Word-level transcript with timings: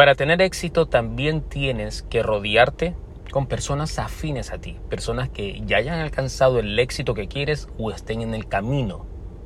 Para 0.00 0.14
tener 0.14 0.40
éxito 0.40 0.86
también 0.86 1.42
tienes 1.42 2.00
que 2.00 2.22
rodearte 2.22 2.94
con 3.30 3.46
personas 3.46 3.98
afines 3.98 4.50
a 4.50 4.56
ti, 4.56 4.78
personas 4.88 5.28
que 5.28 5.60
ya 5.66 5.76
hayan 5.76 6.00
alcanzado 6.00 6.58
el 6.58 6.78
éxito 6.78 7.12
que 7.12 7.28
quieres 7.28 7.68
o 7.76 7.90
estén 7.90 8.22
en 8.22 8.32
el 8.32 8.48
camino, 8.48 9.04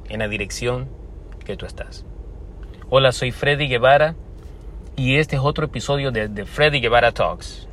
en 0.09 0.21
la 0.21 0.29
dirección 0.29 0.88
que 1.45 1.56
tú 1.56 1.67
estás. 1.67 2.06
Hola, 2.88 3.11
soy 3.11 3.32
Freddy 3.32 3.67
Guevara 3.67 4.14
y 4.95 5.17
este 5.17 5.35
es 5.35 5.43
otro 5.43 5.64
episodio 5.64 6.12
de, 6.12 6.29
de 6.29 6.46
Freddy 6.46 6.79
Guevara 6.79 7.11
Talks. 7.11 7.66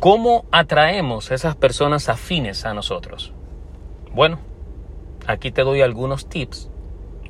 ¿Cómo 0.00 0.46
atraemos 0.50 1.30
esas 1.32 1.54
personas 1.54 2.08
afines 2.08 2.64
a 2.64 2.72
nosotros? 2.72 3.34
Bueno, 4.10 4.38
aquí 5.26 5.50
te 5.50 5.64
doy 5.64 5.82
algunos 5.82 6.30
tips 6.30 6.70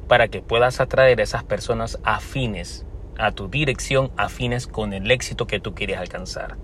para 0.06 0.28
que 0.28 0.42
puedas 0.42 0.78
atraer 0.78 1.18
a 1.18 1.24
esas 1.24 1.42
personas 1.42 1.98
afines 2.04 2.85
a 3.18 3.32
tu 3.32 3.48
dirección, 3.48 4.10
afines 4.16 4.66
con 4.66 4.92
el 4.92 5.10
éxito 5.10 5.46
que 5.46 5.60
tú 5.60 5.74
quieres 5.74 5.98
alcanzar. 5.98 6.56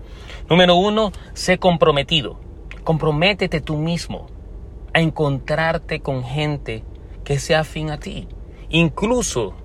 Número 0.49 0.75
uno, 0.75 1.11
sé 1.33 1.57
comprometido. 1.57 2.39
Comprométete 2.83 3.61
tú 3.61 3.77
mismo 3.77 4.27
a 4.93 5.01
encontrarte 5.01 6.01
con 6.01 6.23
gente 6.23 6.83
que 7.23 7.39
sea 7.39 7.61
afín 7.61 7.89
a 7.89 7.99
ti. 7.99 8.27
Incluso 8.69 9.55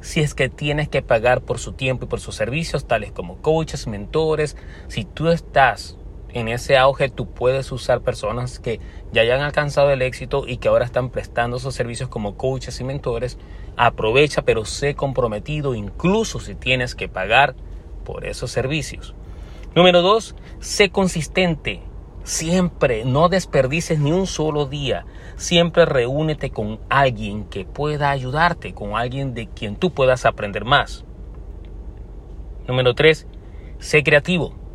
si 0.00 0.20
es 0.20 0.34
que 0.34 0.48
tienes 0.48 0.88
que 0.88 1.02
pagar 1.02 1.40
por 1.40 1.58
su 1.58 1.72
tiempo 1.72 2.04
y 2.04 2.08
por 2.08 2.20
sus 2.20 2.36
servicios, 2.36 2.86
tales 2.86 3.12
como 3.12 3.38
coaches, 3.38 3.86
mentores, 3.86 4.56
si 4.88 5.04
tú 5.04 5.28
estás 5.28 5.96
en 6.36 6.48
ese 6.48 6.76
auge, 6.76 7.08
tú 7.08 7.30
puedes 7.30 7.72
usar 7.72 8.00
personas 8.02 8.58
que 8.58 8.80
ya 9.12 9.22
hayan 9.22 9.40
alcanzado 9.40 9.90
el 9.90 10.02
éxito 10.02 10.44
y 10.46 10.58
que 10.58 10.68
ahora 10.68 10.84
están 10.84 11.10
prestando 11.10 11.58
sus 11.58 11.74
servicios 11.74 12.08
como 12.08 12.36
coaches 12.36 12.80
y 12.80 12.84
mentores. 12.84 13.38
Aprovecha, 13.76 14.42
pero 14.42 14.64
sé 14.64 14.94
comprometido, 14.94 15.74
incluso 15.74 16.40
si 16.40 16.54
tienes 16.54 16.94
que 16.94 17.08
pagar 17.08 17.54
por 18.04 18.26
esos 18.26 18.50
servicios. 18.50 19.14
Número 19.74 20.02
dos, 20.02 20.34
sé 20.60 20.90
consistente. 20.90 21.82
Siempre, 22.22 23.04
no 23.04 23.28
desperdices 23.28 24.00
ni 24.00 24.10
un 24.10 24.26
solo 24.26 24.66
día. 24.66 25.06
Siempre 25.36 25.84
reúnete 25.84 26.50
con 26.50 26.80
alguien 26.88 27.44
que 27.44 27.64
pueda 27.64 28.10
ayudarte, 28.10 28.74
con 28.74 28.96
alguien 28.96 29.32
de 29.32 29.48
quien 29.48 29.76
tú 29.76 29.92
puedas 29.92 30.26
aprender 30.26 30.64
más. 30.64 31.04
Número 32.66 32.94
3. 32.94 33.28
Sé 33.78 34.02
creativo. 34.02 34.65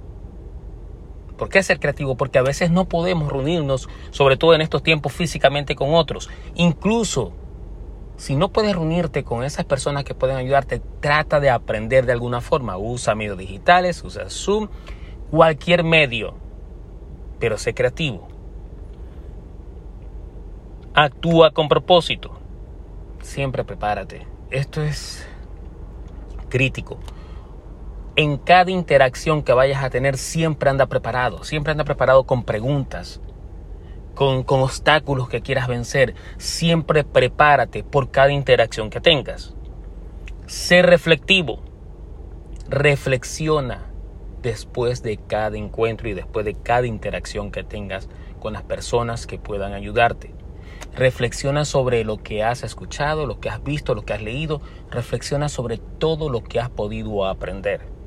¿Por 1.42 1.50
qué 1.50 1.64
ser 1.64 1.80
creativo? 1.80 2.14
Porque 2.14 2.38
a 2.38 2.44
veces 2.44 2.70
no 2.70 2.86
podemos 2.86 3.32
reunirnos, 3.32 3.90
sobre 4.12 4.38
todo 4.38 4.54
en 4.54 4.62
estos 4.62 4.84
tiempos, 4.84 5.12
físicamente 5.12 5.74
con 5.74 5.96
otros. 5.96 6.30
Incluso 6.54 7.32
si 8.16 8.36
no 8.36 8.50
puedes 8.50 8.76
reunirte 8.76 9.24
con 9.24 9.44
esas 9.44 9.66
personas 9.66 10.04
que 10.04 10.14
pueden 10.14 10.38
ayudarte, 10.38 10.84
trata 11.00 11.40
de 11.40 11.50
aprender 11.50 12.06
de 12.06 12.12
alguna 12.12 12.42
forma. 12.42 12.78
Usa 12.78 13.16
medios 13.16 13.40
digitales, 13.40 14.04
usa 14.04 14.30
Zoom, 14.30 14.68
cualquier 15.32 15.84
medio 15.84 16.36
pero 17.40 17.58
sé 17.58 17.74
creativo. 17.74 18.28
Actúa 20.94 21.50
con 21.50 21.68
propósito. 21.68 22.40
Siempre 23.24 23.64
prepárate. 23.64 24.28
Esto 24.52 24.84
es 24.84 25.28
crítico. 26.50 27.00
En 28.22 28.38
cada 28.38 28.70
interacción 28.70 29.42
que 29.42 29.52
vayas 29.52 29.84
a 29.84 29.90
tener, 29.90 30.16
siempre 30.16 30.70
anda 30.70 30.86
preparado. 30.86 31.44
Siempre 31.44 31.72
anda 31.72 31.86
preparado 31.86 32.26
con 32.26 32.44
preguntas, 32.44 33.20
con, 34.14 34.44
con 34.44 34.62
obstáculos 34.62 35.28
que 35.28 35.42
quieras 35.42 35.68
vencer. 35.68 36.14
Siempre 36.38 37.04
prepárate 37.04 37.84
por 37.84 38.12
cada 38.12 38.32
interacción 38.32 38.92
que 38.92 39.02
tengas. 39.02 39.56
Sé 40.46 40.84
reflectivo. 40.84 41.64
Reflexiona 42.70 43.92
después 44.44 45.02
de 45.02 45.18
cada 45.18 45.58
encuentro 45.58 46.08
y 46.08 46.14
después 46.14 46.46
de 46.46 46.54
cada 46.54 46.86
interacción 46.86 47.50
que 47.50 47.64
tengas 47.64 48.08
con 48.40 48.54
las 48.54 48.62
personas 48.62 49.26
que 49.26 49.40
puedan 49.40 49.74
ayudarte. 49.74 50.32
Reflexiona 50.94 51.66
sobre 51.66 52.04
lo 52.04 52.18
que 52.18 52.44
has 52.44 52.64
escuchado, 52.64 53.26
lo 53.26 53.40
que 53.40 53.50
has 53.50 53.64
visto, 53.64 53.96
lo 53.96 54.04
que 54.04 54.14
has 54.14 54.22
leído. 54.22 54.62
Reflexiona 54.92 55.50
sobre 55.50 55.80
todo 55.80 56.30
lo 56.30 56.44
que 56.44 56.60
has 56.60 56.70
podido 56.70 57.26
aprender. 57.26 58.01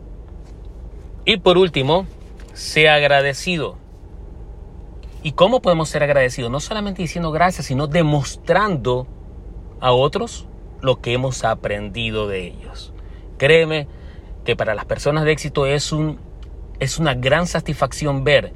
Y 1.24 1.38
por 1.38 1.56
último, 1.56 2.06
sea 2.52 2.94
agradecido. 2.94 3.76
¿Y 5.22 5.32
cómo 5.32 5.62
podemos 5.62 5.88
ser 5.88 6.02
agradecidos? 6.02 6.50
No 6.50 6.60
solamente 6.60 7.00
diciendo 7.00 7.32
gracias, 7.32 7.66
sino 7.66 7.86
demostrando 7.86 9.06
a 9.80 9.92
otros 9.92 10.46
lo 10.82 11.00
que 11.00 11.14
hemos 11.14 11.44
aprendido 11.44 12.28
de 12.28 12.46
ellos. 12.46 12.92
Créeme 13.38 13.88
que 14.44 14.54
para 14.54 14.74
las 14.74 14.84
personas 14.84 15.24
de 15.24 15.32
éxito 15.32 15.64
es, 15.64 15.92
un, 15.92 16.18
es 16.78 16.98
una 16.98 17.14
gran 17.14 17.46
satisfacción 17.46 18.22
ver 18.22 18.52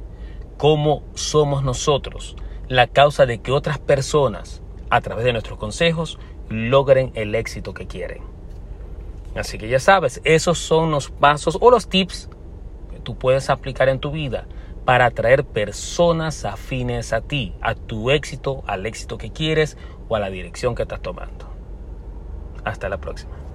cómo 0.57 1.01
somos 1.15 1.63
nosotros 1.63 2.35
la 2.67 2.85
causa 2.85 3.25
de 3.25 3.39
que 3.39 3.51
otras 3.51 3.79
personas, 3.79 4.61
a 4.91 5.01
través 5.01 5.25
de 5.25 5.33
nuestros 5.33 5.57
consejos, 5.57 6.19
logren 6.49 7.11
el 7.15 7.33
éxito 7.33 7.73
que 7.73 7.87
quieren. 7.87 8.21
Así 9.35 9.57
que 9.57 9.69
ya 9.69 9.79
sabes, 9.79 10.21
esos 10.23 10.59
son 10.59 10.91
los 10.91 11.09
pasos 11.09 11.57
o 11.59 11.71
los 11.71 11.89
tips 11.89 12.29
puedes 13.15 13.49
aplicar 13.49 13.89
en 13.89 13.99
tu 13.99 14.11
vida 14.11 14.45
para 14.85 15.05
atraer 15.05 15.45
personas 15.45 16.45
afines 16.45 17.13
a 17.13 17.21
ti, 17.21 17.53
a 17.61 17.75
tu 17.75 18.11
éxito, 18.11 18.63
al 18.65 18.85
éxito 18.85 19.17
que 19.17 19.31
quieres 19.31 19.77
o 20.07 20.15
a 20.15 20.19
la 20.19 20.29
dirección 20.29 20.75
que 20.75 20.83
estás 20.83 21.01
tomando. 21.01 21.47
Hasta 22.63 22.89
la 22.89 22.97
próxima. 22.97 23.48